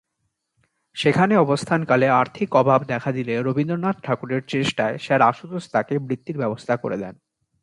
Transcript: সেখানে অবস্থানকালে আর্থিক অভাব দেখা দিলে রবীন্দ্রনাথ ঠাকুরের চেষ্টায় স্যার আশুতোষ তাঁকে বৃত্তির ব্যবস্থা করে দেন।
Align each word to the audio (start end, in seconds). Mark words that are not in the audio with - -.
সেখানে 0.95 1.33
অবস্থানকালে 1.35 2.07
আর্থিক 2.11 2.49
অভাব 2.55 2.79
দেখা 2.83 3.11
দিলে 3.11 3.33
রবীন্দ্রনাথ 3.41 3.97
ঠাকুরের 4.03 4.41
চেষ্টায় 4.47 4.95
স্যার 4.97 5.21
আশুতোষ 5.21 5.63
তাঁকে 5.71 5.93
বৃত্তির 5.99 6.37
ব্যবস্থা 6.37 6.73
করে 6.77 6.97
দেন। 6.97 7.15